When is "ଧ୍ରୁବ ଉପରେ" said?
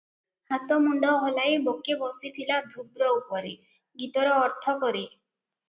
2.71-3.55